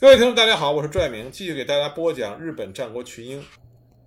[0.00, 3.44] 各位听众，大家好，我是拽明，继续给大家播讲日本战国群英。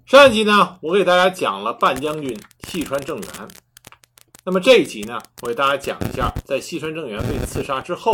[0.08, 2.36] 上一集呢，我给大家讲了半将军
[2.68, 3.30] 细川政元。
[4.44, 8.12] 那么这一集呢，我给大家讲一下，在细川政元被刺杀之后，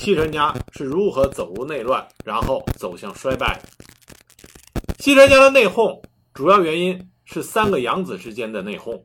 [0.00, 3.68] 细川家是如何走入内乱，然后走向衰败的。
[4.98, 6.00] 细川家的内讧，
[6.32, 9.02] 主要原因是三个养子之间的内讧。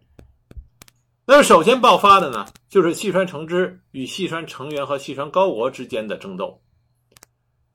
[1.26, 6.62] 那么首先爆发的呢，就是细川承之与细川成元和细川高国之间的争斗。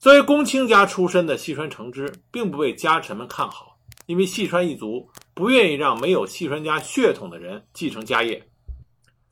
[0.03, 8.45] 作为公卿家出身的细川承之，并不被家臣们看好，因为细川一族不愿意让没有细川家血统的人继承家业。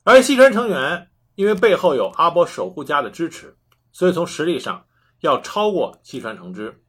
[0.03, 3.53] 而细川成员因为背后有阿波守护家的支持，
[3.91, 4.85] 所以从实力上
[5.19, 6.81] 要超过细川承之。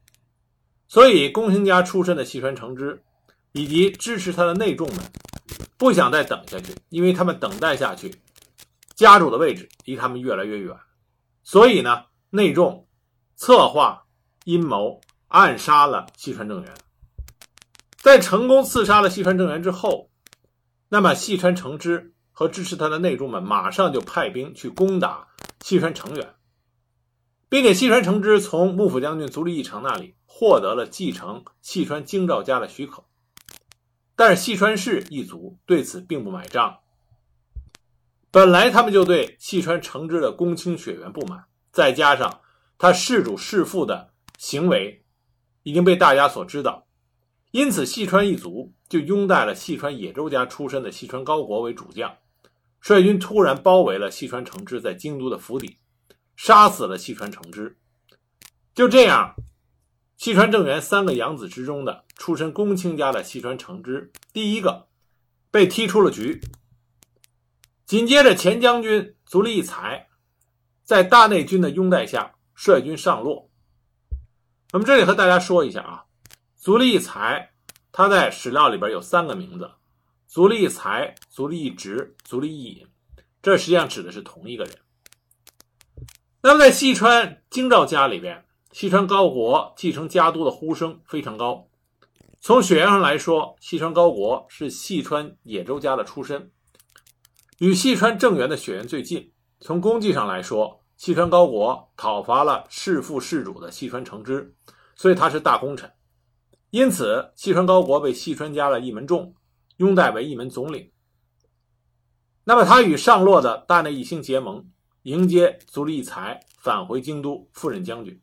[0.87, 3.03] 所以公卿家出身的细川承之
[3.51, 4.99] 以及支持他的内众们
[5.77, 8.15] 不想再等下去，因为他们等待下去，
[8.95, 10.73] 家主的位置离他们越来越远。
[11.43, 12.87] 所以呢，内众。
[13.35, 14.05] 策划
[14.45, 16.73] 阴谋，暗杀了细川政元。
[17.97, 20.09] 在成功刺杀了细川政元之后，
[20.89, 25.29] 那么细川成之和支持他的内助们马上就派兵去攻打
[25.61, 26.35] 细川成元，
[27.47, 33.05] 并且细川成之从幕府将军足利义成那里获得了继承细川京兆家的许可。
[34.15, 36.79] 但是细川氏一族对此并不买账，
[38.29, 42.41] 本来他们就对细川成之的公卿血缘不满，再加上。
[42.77, 45.03] 他弑主弑父的行为
[45.63, 46.85] 已经被大家所知道，
[47.51, 52.17] 因此细川一族就拥戴了细川野州家出身的细川高国为主将，
[52.81, 55.77] 率军突然包围了细川承之在京都的府邸，
[56.35, 57.77] 杀死了细川承之。
[58.75, 59.35] 就这样，
[60.17, 64.87] 细川政元三个养子之中的出身公卿家的细川承之，第一个
[65.51, 66.41] 被踢出了局。
[67.85, 70.07] 紧接着，前将军足利义才
[70.83, 72.32] 在大内军的拥戴下。
[72.55, 73.49] 率军上洛。
[74.71, 76.05] 那么这里和大家说一下啊，
[76.55, 77.51] 足利义才
[77.91, 79.71] 他在史料里边有三个名字：
[80.27, 82.87] 足利义才、足利义直、足利义隐。
[83.41, 84.73] 这实际上指的是同一个人。
[86.41, 91.67] 那么在细川京兆家里边，细川高国继承家督的呼声非常高。
[92.41, 96.51] 从血缘上来说，细川高国是细川野州家的出身，
[97.59, 99.31] 与细川政元的血缘最近。
[99.61, 104.55] 从功绩上来说，细川高国讨伐了弑父弑主的细川承之，
[104.95, 105.91] 所以他是大功臣。
[106.69, 109.35] 因此，细川高国被细川家的一门众
[109.75, 110.89] 拥戴为一门总领。
[112.45, 114.65] 那么，他与上洛的大内义兴结盟，
[115.01, 118.17] 迎接足利义才返回京都，赴任将军。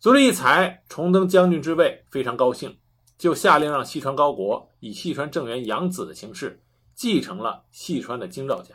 [0.00, 2.76] 足利义才重登将军之位，非常高兴，
[3.16, 6.60] 就下令让细川高国以细川正元养子的形式
[6.96, 8.74] 继承了细川的京兆家。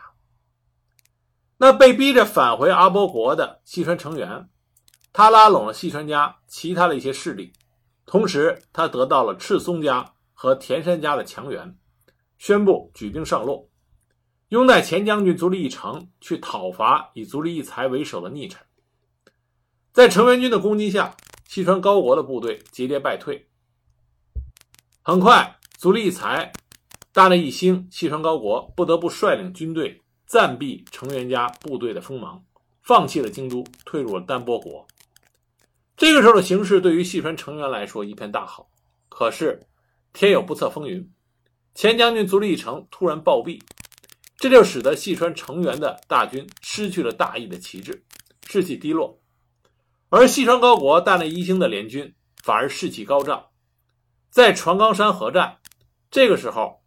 [1.64, 4.50] 那被逼着返回阿波国的细川成员，
[5.14, 7.54] 他拉拢了细川家其他的一些势力，
[8.08, 11.78] 同时他得到了赤松家和田山家的强援，
[12.40, 13.70] 宣布举兵上洛，
[14.50, 18.60] 拥戴前将军足利义成去讨伐以足利义才为首的逆臣。
[19.94, 21.16] 在成员军的攻击下，
[21.48, 23.48] 细川高国的部队节节败退。
[25.04, 26.52] 很快，足利义才、
[27.14, 30.01] 大内义兴、细川高国不得不率领军队。
[30.32, 32.42] 暂避成员家部队的锋芒，
[32.82, 34.88] 放弃了京都，退入了丹波国。
[35.98, 38.70] 这个时候的形势对于细川成员来说一片大好。
[39.10, 39.68] 可是
[40.14, 41.12] 天有不测风云，
[41.76, 43.62] 前将军足利义成突然暴毙，
[44.38, 48.06] 这就使得细川成员的大军失去了大义的旗帜，
[48.48, 49.20] 士气低落。
[50.08, 53.48] 而细川高国大内一兴的联军反而士气高涨，
[54.30, 55.58] 在船冈山合战，
[56.10, 56.81] 这个时候。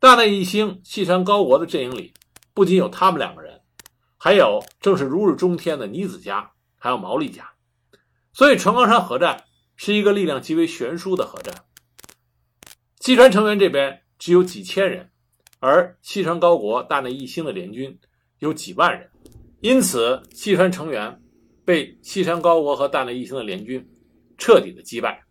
[0.00, 2.14] 大内义兴、细川高国的阵营里，
[2.54, 3.60] 不仅有他们两个人，
[4.16, 7.50] 还有正是如日中天的尼子家，还有毛利家。
[8.32, 9.44] 所以，船冈山合战
[9.76, 11.54] 是一个力量极为悬殊的合战。
[13.00, 15.10] 细川成员这边只有几千人，
[15.58, 18.00] 而细川高国、大内义兴的联军
[18.38, 19.10] 有几万人，
[19.60, 21.20] 因此，细川成员
[21.62, 23.86] 被细川高国和大内义兴的联军
[24.38, 25.22] 彻底的击败。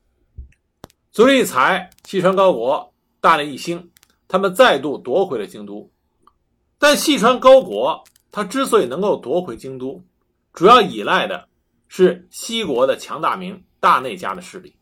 [1.09, 3.89] 足利义才、细川高国、大内义兴。
[4.29, 5.91] 他们再度夺回了京都，
[6.77, 10.03] 但细川高国他之所以能够夺回京都，
[10.53, 11.49] 主要依赖的
[11.87, 14.75] 是西国的强大名大内家的势力。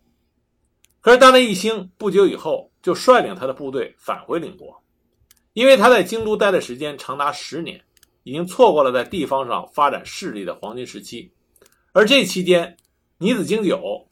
[1.00, 4.84] 可是大内义兴不久以后就率领他的部队返回领国，
[5.54, 7.82] 因为他在京都待的时间长达十年，
[8.24, 11.32] 已经错过了在地方上发展势力的黄金时期。
[11.94, 12.76] 而这期间，
[13.18, 14.06] 尼子经久、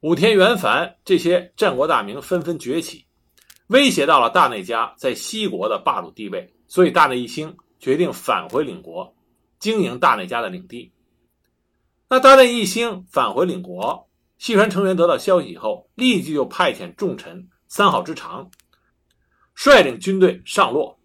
[0.00, 3.04] 武田元繁这些战国大名纷纷崛起。
[3.70, 9.14] 威胁到了大内家在西国的霸主地位，所以大内义兴决定返回领国，
[9.60, 10.90] 经营大内家的领地。
[12.08, 14.08] 那大内义兴返回领国，
[14.38, 18.50] 细川成员得到消息以后，立即就派遣重臣三好之长
[19.54, 20.98] 率领军队上洛。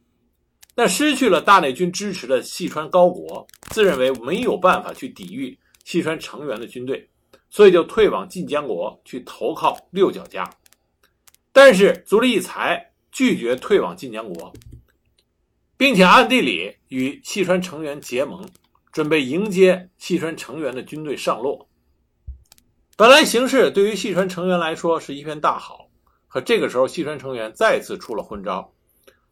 [0.73, 7.07] 那失去了大内军支持的细川高国，自认为没有办法去抵御细川成员的军队，
[7.51, 10.49] 所以就退往晋江国去投靠六角家。
[11.55, 14.51] 但是足利义才拒绝退往晋江国，
[15.77, 18.45] 并且暗地里与细川成员结盟，
[18.91, 21.69] 准备迎接细川成员的军队上洛。
[22.97, 25.87] 本来形势对于细川成员来说是一片大好，
[26.27, 28.73] 可这个时候细川成员再次出了昏招。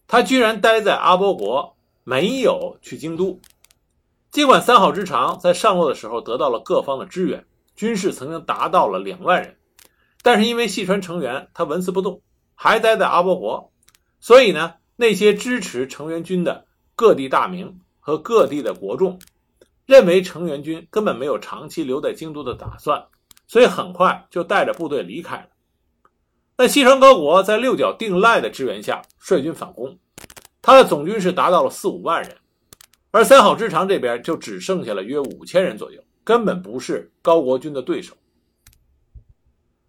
[0.08, 1.76] 他居然待在阿波国，
[2.06, 3.42] 没有去京都。
[4.32, 9.58] 尽管三好之长在上洛的时候得到了各方的支援，军士曾经达到了两万人，
[10.24, 12.24] 但是因为细川成员他纹丝不动，
[12.56, 13.72] 还待在阿波国，
[14.20, 16.66] 所以呢，那些支持成员军的
[16.96, 19.20] 各地大名和各地的国众，
[19.86, 23.06] 认为成员军根本没有长期留在京都的打算，
[23.48, 25.48] 所以很快就带着部队离开了。
[26.56, 29.98] 那西川高国在六角定赖的支援下，率军反攻，
[30.62, 32.38] 他的总军是达到了四五万人，
[33.12, 38.16] 而三好之长这边就只剩下了约五千人左右，根本不是高国军的对手。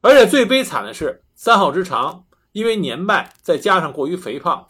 [0.04, 4.66] 而且最悲惨的是，三好之长因为年迈，再加上过于肥胖，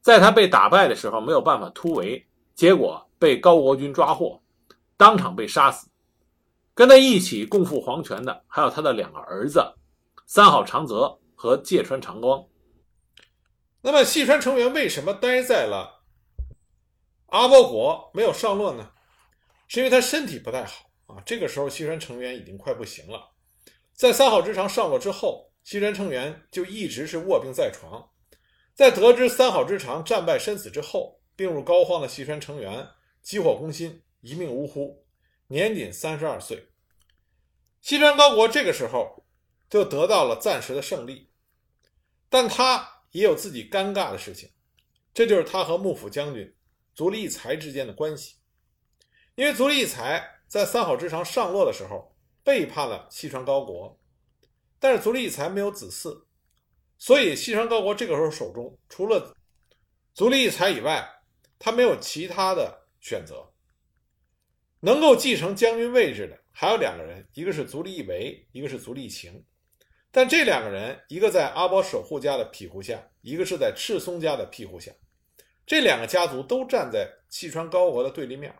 [0.00, 4.42] 在他被打败的时候没有办法突围，结果被高国军抓获，
[4.96, 5.90] 当场被杀死。
[6.72, 9.74] 跟他一起共赴黄泉的还有他的两个儿子，
[10.26, 11.18] 三好长泽。
[11.34, 12.46] 和芥川长光。
[13.80, 16.04] 那么细川成员为什么待在了
[17.26, 18.90] 阿波国没有上洛呢？
[19.66, 21.20] 是因为他身体不太好啊。
[21.26, 23.31] 这个时候细川成员已经快不行了。
[24.02, 28.04] 在三好之长上落之后，细川成员就一直是卧病在床。
[28.74, 32.84] 在得知三好之长战败身死之后，病入膏肓的细川成员
[33.22, 35.06] 急火攻心，一命呜呼，
[35.46, 36.66] 年仅三十二岁。
[37.80, 39.24] 西川高国这个时候
[39.70, 41.30] 就得到了暂时的胜利。
[42.28, 44.50] 但他也有自己尴尬的事情，
[45.14, 46.52] 这就是他和幕府将军
[46.92, 48.34] 足利义才之间的关系。
[49.36, 52.11] 因为足利义才在三好之长上落的时候
[52.44, 53.98] 背叛了西川高国，
[54.78, 56.24] 但是足利义才没有子嗣，
[56.98, 59.34] 所以西川高国这个时候手中除了
[60.14, 61.08] 足利义才以外，
[61.58, 63.48] 他没有其他的选择。
[64.80, 69.44] 能够继承将军位置的还有两个人，一个是足利义为，一个是足利晴。
[70.10, 74.92] 但这两个人，一个在阿波守护家的庇护下，一个是在赤松家的庇护下，
[75.64, 78.52] 这两个家族都站在细川高国的对立面，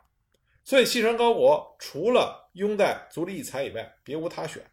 [0.64, 4.64] 所以细川高国除了拥戴足利义才以外，别无他选。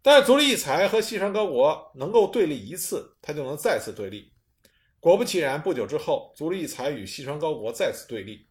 [0.00, 4.32] 但足利义才和细川高国能够对立一次，他就能再次对立。
[5.00, 8.48] 果不其然，不久之后，足利义才与细川高国再次对立。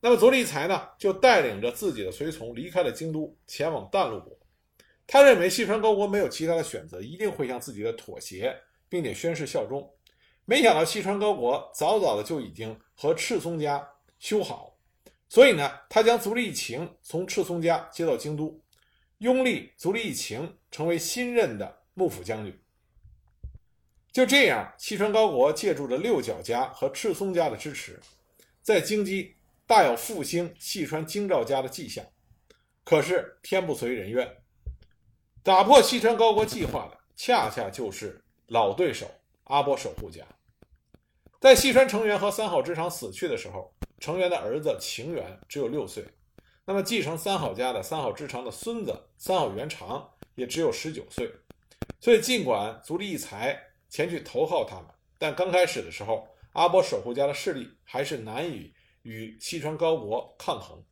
[0.00, 4.36] 那么足利义才呢，就带领着自己的随从离开了京都，前往淡路国。
[5.06, 8.56] 他认为细川高国没有其他的选择，一定会向自己的妥协，
[8.88, 9.92] 并且宣誓效忠。
[10.44, 13.86] 没想到细川高国早早的就已经和赤松家
[14.18, 14.69] 修好，
[15.30, 18.60] 所以呢，他将足利义晴从赤松家接到京都，
[19.18, 22.60] 拥立足利义晴成为新任的幕府将军。
[24.12, 28.00] 就这样，细川高国借助着六角家和赤松家的支持，
[28.60, 29.32] 在京畿
[29.68, 32.04] 大有复兴细川京兆家的迹象。
[32.82, 34.28] 可是天不随人愿。
[35.44, 39.08] 打破西川高国计划的，恰恰就是老对手
[39.44, 40.26] 阿波守护家。
[41.40, 46.04] 在西川成员和三好之长死去的时候，成员的儿子晴元只有六岁，
[46.64, 51.30] 那么继承三好家的三好之长的孙子三好元长也只有十九岁。
[52.00, 54.86] 所以，尽管足利义才前去投靠他们，
[55.18, 60.82] 但刚开始的时候，阿波守护家的势力还是难以与西川高国抗衡。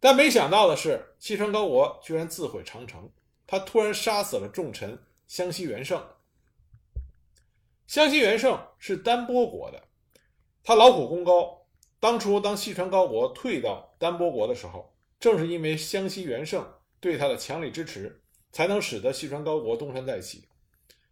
[0.00, 3.08] 但没想到的是，西川高国居然自毁长城。
[3.46, 6.04] 他突然杀死了重臣湘西元盛。
[7.86, 9.82] 湘西元盛是丹波国的，
[10.62, 11.57] 他劳苦功高。
[12.00, 16.64] 当初当西川高国退到丹波国的时候，正是因为湘西元盛
[17.00, 20.48] 对他的强力支持，才能使得西川高国东山再起。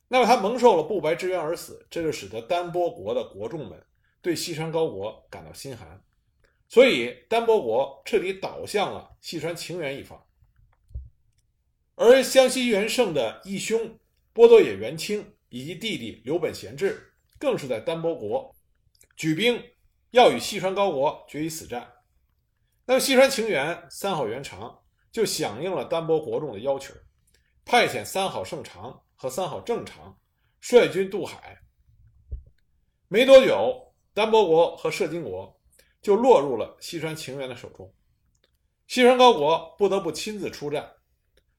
[0.08, 3.84] 那么他蒙受了不白之冤而死，这就使得丹波国的国众们
[4.22, 6.00] 对西川高国感到心寒。
[6.68, 10.24] 所以，丹波国彻底倒向了细川晴元一方，
[11.96, 13.98] 而湘西元盛的义兄
[14.32, 18.54] 波多野元清以及弟弟刘本贤治，更是在丹波国
[19.16, 19.60] 举兵
[20.16, 21.92] 要与细川高国决一死战。
[22.86, 24.82] 那么，细川晴元三好元长
[25.12, 26.94] 就响应了丹波国众的要求，
[27.66, 30.18] 派遣三好胜长和三好正长
[30.58, 31.58] 率军渡海。
[33.08, 35.54] 没多久，丹波国和摄津国。
[36.02, 37.92] 就落入了西川晴元的手中。
[38.86, 40.88] 西川高国不得不亲自出战。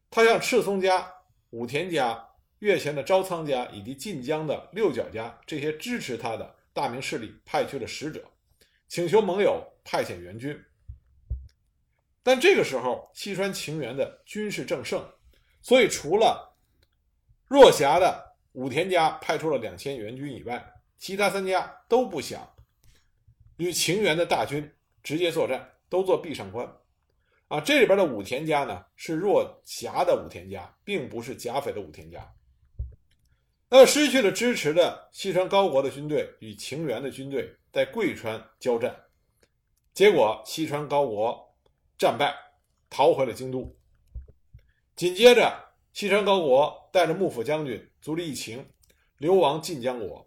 [0.10, 1.12] 他向赤松家、
[1.50, 2.26] 武田家、
[2.60, 8.24] 越前的朝仓家以及近江的六角家这些支持他的大名势力派去了使者，
[8.88, 10.58] 请求盟友派遣援军。
[12.24, 15.06] 但这个时候，西川晴元的军事正盛，
[15.62, 16.58] 所以除了
[17.48, 22.46] 若狭的武田家派出了两千援军以外，其他三家都不想
[23.58, 24.70] 与晴元的大军
[25.03, 26.70] 直接作战，都做壁上观。
[27.48, 32.29] 啊，这里边的武田家呢是若狭的武田家，并不是甲斐的武田家。
[33.70, 38.96] 那失去了支持的西川高国的军队与晴元的军队在贵川交战，
[39.94, 41.56] 结果西川高国
[41.98, 42.34] 战败，
[42.90, 43.78] 逃回了京都。
[44.96, 45.54] 紧接着，
[45.92, 48.66] 西川高国带着幕府将军足利义晴
[49.18, 50.26] 流亡晋江国。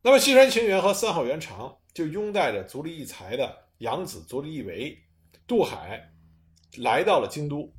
[0.00, 4.96] 那么西川晴元和三好元长就拥戴着足利义才的养子足利义维。
[5.46, 6.12] 渡海
[6.76, 7.72] 来到了京都，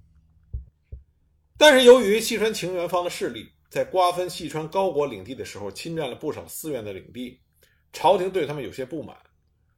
[1.56, 7.40] 但是由于西川晴元方的势力在瓜分细川高国领地的时候侵占了不少寺院的领地，
[7.94, 9.16] 朝廷对他们有些不满，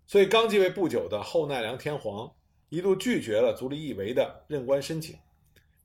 [0.08, 2.32] 所以刚继位不久的后奈良天皇
[2.70, 5.18] 一度拒绝了足利义维的任官申请，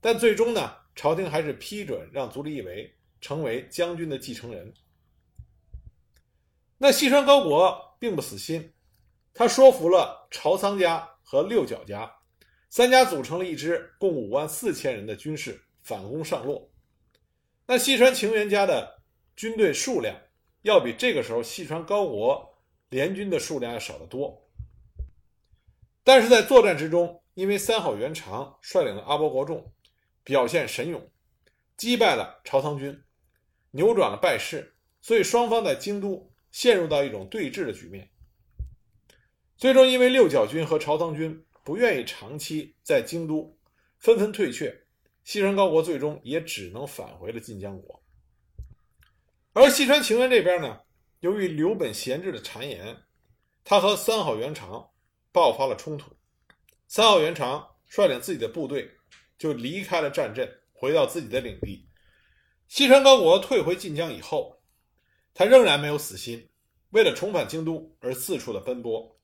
[0.01, 4.73] 但最终呢，朝廷还是批准让足利义维成为将军的继承人。
[6.79, 8.73] 那细川高国并不死心，
[9.35, 11.11] 他说服了朝仓家。
[11.29, 12.09] 和六角家
[12.71, 16.71] 三家组成了一支共五万四千人的军事反攻上洛。
[17.67, 19.03] 那细川晴元家的
[19.35, 20.17] 军队数量
[20.63, 22.57] 要比这个时候细川高国
[22.89, 24.49] 联军的数量要少得多。
[26.05, 29.73] 但是在作战之中，因为三好元长率领的阿波国众
[30.23, 31.11] 表现神勇，
[31.77, 33.03] 击败了朝仓军，
[33.73, 38.09] 扭转了败势，所以双方在京都陷入到一种对峙的局面。
[39.57, 43.59] 最终，因为六角军和朝仓军不愿意长期在京都，
[43.99, 44.86] 纷纷退却，
[45.27, 48.01] 西川高国最终也只能返回了晋江国。
[49.53, 50.79] 而西川晴元这边呢，
[51.19, 52.97] 由于刘本贤治的谗言，
[53.65, 54.89] 他和三好元长
[55.33, 56.13] 爆发了冲突。
[56.87, 58.89] 三好元长率领自己的部队
[59.37, 61.89] 就离开了战阵，回到自己的领地。
[62.69, 64.63] 西川高国退回晋江以后，
[65.35, 66.49] 他仍然没有死心，
[66.91, 69.19] 为了重返京都而四处的奔波。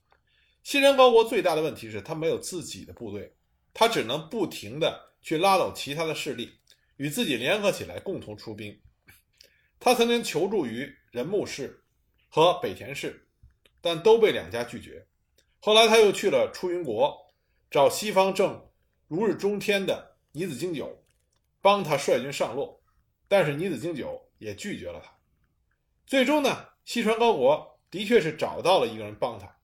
[0.65, 3.37] 西川高国最大的问题是他没有自己的部队，
[3.73, 6.59] 他只能不停的去拉拢其他的势力，
[6.97, 8.81] 与自己联合起来共同出兵。
[9.79, 11.83] 他曾经求助于仁木氏
[12.29, 13.29] 和北田氏，
[13.81, 15.07] 但都被两家拒绝。
[15.61, 17.17] 后来他又去了出云国，
[17.71, 18.69] 找西方正
[19.09, 21.05] 如日中天的尼子经久，
[21.61, 22.83] 帮他率军上洛，
[23.29, 25.13] 但是尼子经久也拒绝了他。
[26.05, 29.57] 最终呢，西川高国的确是找到了一个人帮他。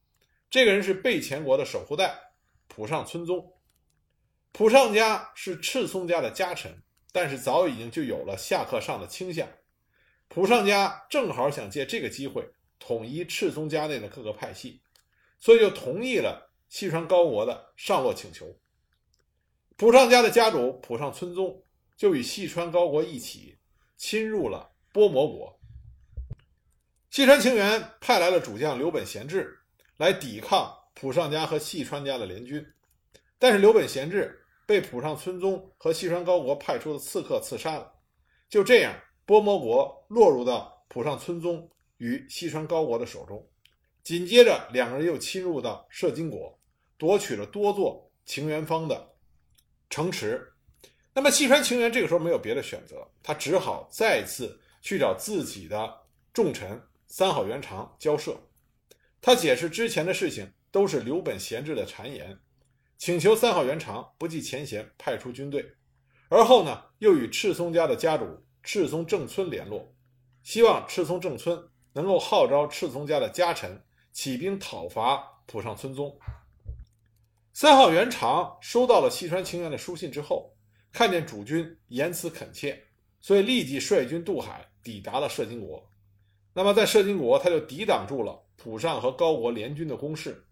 [0.50, 2.16] 这个人是备前国的守护代，
[2.68, 3.57] 浦上村宗。
[4.52, 9.48] 浦上家是赤松家的家臣，但是早已经就有了下克上的倾向。
[10.28, 14.82] 浦上家正好想借这个机会统一赤松家内的各个派系，
[15.38, 18.58] 所以就同意了西川高国的上洛请求。
[19.76, 21.62] 浦上家的家主浦上村宗
[21.96, 23.58] 就与细川高国一起
[23.96, 25.60] 侵入了波摩国。
[27.10, 29.54] 细川晴元派来了主将刘本贤治。
[29.98, 32.64] 来抵抗浦上家和细川家的联军，
[33.38, 37.92] 但是刘本贤治被浦上村宗和西川高国派出的刺客刺杀了。
[38.49, 43.49] 就这样，波摩国落入到浦上村宗与西川高国的手中。
[44.02, 46.59] 紧接着，两个人又侵入到摄津国，
[46.97, 49.14] 夺取了多座情元方的
[49.90, 50.52] 城池。
[51.12, 58.35] 那么，西川情元这个时候没有别的选择，他只好再次去找自己的重臣三好元长交涉。
[59.21, 62.38] 他解释之前的事情都是刘本贤治的谗言，
[62.98, 65.64] 请求三好元长不计前嫌派出军队，
[66.28, 68.26] 而后呢又与赤松家的家主
[68.64, 69.94] 赤松正村联络，
[70.42, 76.18] 希望赤松正村能够号召赤松家的家臣起兵讨伐浦上村宗。
[77.52, 80.52] 三好元长收到了细川晴元的书信之后，
[80.92, 82.82] 看见主君言辞恳切，
[83.20, 85.88] 所以立即率军渡海抵达了摄津国。
[86.52, 88.42] 那么在摄津国，他就抵挡住了。
[88.56, 90.44] 浦上和高国联军的攻势，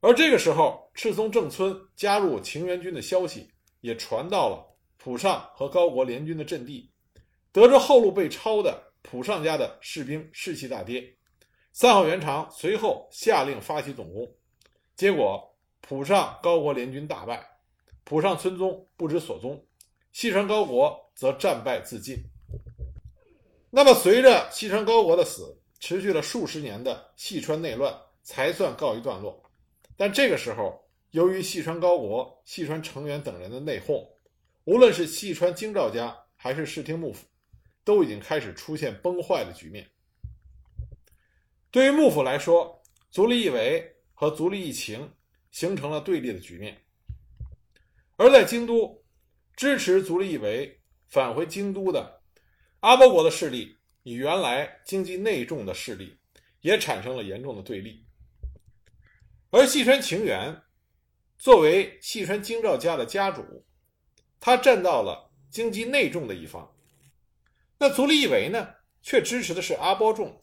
[0.00, 3.50] 而这个时候，赤松正村加入晴元军的消息
[3.80, 4.64] 也传到了
[4.96, 6.90] 浦上和高国联军的阵地。
[7.50, 11.16] 得知后路被抄的浦上家的士兵士气大跌，
[11.72, 14.28] 三号元长随后下令发起总攻，
[14.94, 17.44] 结果浦上高国联军大败，
[18.04, 19.66] 浦上村宗不知所踪，
[20.12, 22.16] 西川高国则战败自尽。
[23.70, 29.42] 那么，随着西川高国的死，持续了数十年的细川内乱才算告一段落。
[29.98, 34.08] 但这个时候，由于细川高国、细川成员等人的内讧，
[34.62, 37.26] 无论是细川京兆家还是室町幕府，
[37.82, 39.90] 都已经开始出现崩坏的局面。
[41.72, 45.12] 对于幕府来说，足利义为和足利义晴
[45.50, 46.74] 形成了对立的局面；
[48.16, 49.02] 而在京都，
[49.56, 52.22] 支持足利义为返回京都的
[52.80, 56.16] 阿波国的势力，与原来经济内重的势力
[56.60, 58.04] 也产生了严重的对立。
[59.50, 60.62] 而细川晴元
[61.38, 63.64] 作为细川京兆家的家主，
[64.38, 66.70] 他站到了经济内重的一方。
[67.78, 68.68] 那足利义为呢，
[69.00, 70.42] 却支持的是阿波重。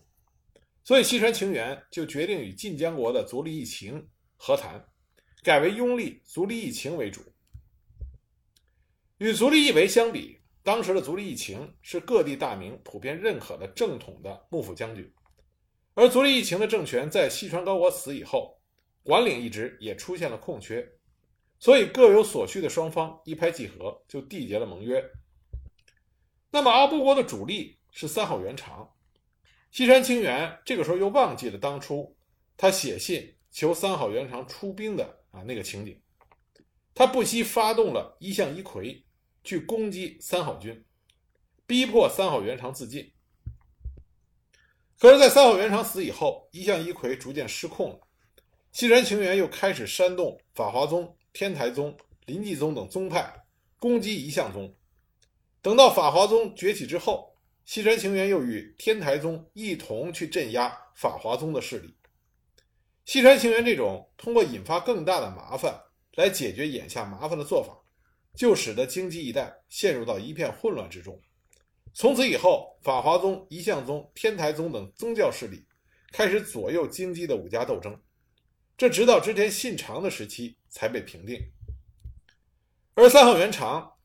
[0.84, 4.08] 所以，细川晴元就决定与晋江国的足利义晴
[4.38, 4.84] 和谈，
[5.44, 7.22] 改为拥立足利义晴为主。
[9.18, 15.12] 与足利义为相比，当时的足利义晴是各地大名普遍认可的正统的幕府将军，
[15.94, 18.60] 而足利义晴的政权在西川高国死以后，
[19.06, 20.84] 管领一职也出现了空缺，
[21.60, 25.04] 所以各有所需的双方一拍即合，就缔结了盟约。
[26.50, 28.92] 那么，阿波国的主力是三好元长。
[29.70, 32.16] 西山清源这个时候又忘记了当初
[32.58, 36.02] 他写信求三好元长出兵的啊那个情景，
[36.96, 39.04] 他不惜发动了一向一揆
[39.44, 40.84] 去攻击三好军，
[41.68, 43.14] 逼迫三好元长自尽。
[44.98, 48.00] 可是，在三好元长死以后，一向一揆逐渐失控了，
[48.76, 53.34] 西川清源又开始煽动法华宗、天台宗、临济宗等宗派
[53.80, 54.76] 攻击一向宗。
[55.62, 57.34] 等到法华宗崛起之后。
[57.64, 61.96] 西川晴元又与天台宗一同去镇压法华宗的势力。
[63.06, 65.82] 西川晴元这种通过引发更大的麻烦
[66.16, 67.74] 来解决眼下麻烦的做法，
[68.36, 71.18] 就使得京畿一带陷入到一片混乱之中。
[71.94, 75.66] 从此以后，法华宗、一向宗、天台宗等宗教势力
[76.12, 77.98] 开始左右京畿的武家斗争，
[78.78, 81.40] 这直到织田信长的时期才被平定。
[82.94, 83.98] 而三好元长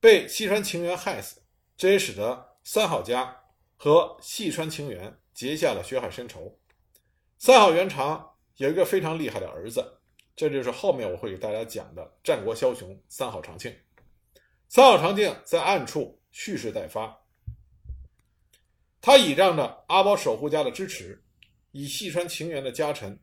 [0.00, 1.42] 被西川晴元害死，
[1.76, 2.48] 这也使得。
[2.64, 3.34] 三好家
[3.76, 6.58] 和细川晴元结下了血海深仇。
[7.38, 9.98] 三好元长有一个非常厉害的儿子，
[10.36, 13.74] 这就是后面我会给大家讲的战国枭雄三好长庆。
[14.68, 17.18] 三好长庆在暗处蓄势待发，
[19.00, 21.24] 他倚仗着阿保守护家的支持，
[21.72, 23.18] 以细川晴元的家臣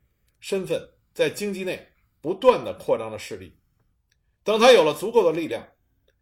[0.48, 1.90] 身份，在京畿内
[2.22, 3.58] 不断的扩张着势力。
[4.44, 5.68] 等他有了足够的力量，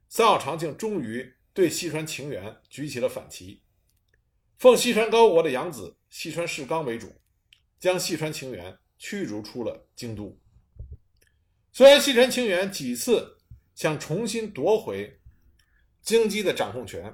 [0.08, 1.36] 三好长庆终于。
[1.54, 3.62] 对西川晴元举起了反旗，
[4.58, 7.14] 奉西川高国的养子西川氏纲为主，
[7.80, 10.36] 将西川晴元驱逐出了京都。
[11.72, 13.38] 虽然西川晴元几次
[13.76, 15.20] 想重新夺回
[16.02, 17.14] 京畿的掌控权，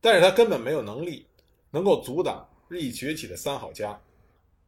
[0.00, 1.28] 但是他根本没有能力
[1.70, 4.02] 能够阻挡日益崛起的三好家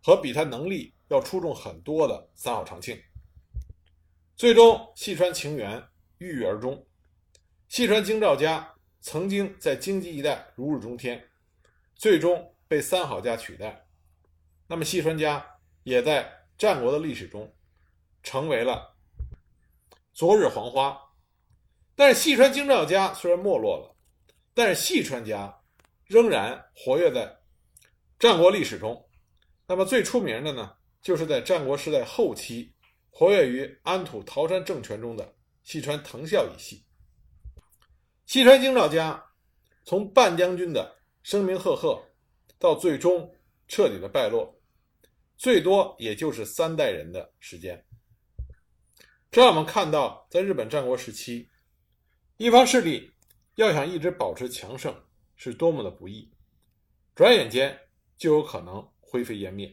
[0.00, 3.00] 和比他能力要出众很多的三好长庆。
[4.36, 5.82] 最终，细川晴元
[6.18, 6.86] 郁郁而终，
[7.68, 8.72] 细川京兆家。
[9.02, 11.30] 曾经在京畿一带如日中天，
[11.94, 13.86] 最终被三好家取代。
[14.66, 15.46] 那么细川家
[15.84, 17.54] 也在战国的历史中
[18.24, 18.96] 成为了
[20.12, 21.00] 昨日黄花。
[21.94, 23.94] 但是细川京兆家虽然没落了，
[24.52, 25.56] 但是细川家
[26.06, 27.38] 仍然活跃在
[28.18, 29.08] 战国历史中。
[29.68, 30.75] 那么最出名的呢，
[31.06, 32.74] 就是在战国时代后期
[33.10, 36.84] 活跃于安土桃山政权中的细川藤孝一系。
[38.24, 39.24] 西川京兆家
[39.84, 42.02] 从半将军的声名赫赫，
[42.58, 43.32] 到最终
[43.68, 44.52] 彻底的败落，
[45.36, 47.86] 最多也就是三代人的时间。
[49.30, 51.48] 这让我们看到，在日本战国时期，
[52.36, 53.12] 一方势力
[53.54, 54.92] 要想一直保持强盛，
[55.36, 56.28] 是多么的不易，
[57.14, 57.78] 转眼间
[58.18, 59.72] 就有可能灰飞烟灭。